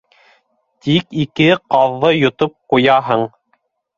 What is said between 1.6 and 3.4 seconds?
ҡаҙҙы йотоп ҡуяһың